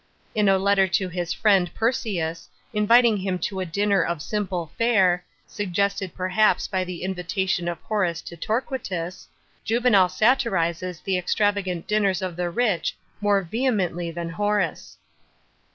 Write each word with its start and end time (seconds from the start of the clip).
* 0.19 0.33
In 0.33 0.49
a 0.49 0.59
1 0.59 0.77
ttt 0.77 0.79
r 0.79 0.87
to 0.87 1.09
his 1.09 1.31
friend 1.31 1.71
Persicus, 1.75 2.49
invithus 2.73 3.21
him 3.23 3.37
to 3.37 3.59
a 3.59 3.67
dinner 3.67 4.01
of 4.03 4.19
simple 4.19 4.71
fare— 4.75 5.23
suggested 5.45 6.15
perhaps 6.15 6.67
by 6.67 6.83
the 6.83 7.03
invitation 7.03 7.67
of 7.67 7.79
Horace 7.81 8.23
to 8.23 8.35
Torqiuitusf— 8.35 9.27
Juvenal 9.63 10.09
satirizes 10.09 11.01
the 11.01 11.19
extravagant 11.19 11.85
dinners 11.85 12.23
of 12.23 12.35
the 12.35 12.49
rich,J 12.49 12.97
n^oro 13.23 13.45
vehemently 13.47 14.09
than 14.09 14.29
Horace. 14.29 14.97